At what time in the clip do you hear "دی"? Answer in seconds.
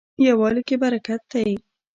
1.31-1.53